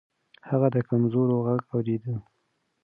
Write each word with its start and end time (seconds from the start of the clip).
هغه 0.49 0.67
د 0.75 0.77
کمزورو 0.89 1.35
غږ 1.45 1.61
اورېده. 1.73 2.15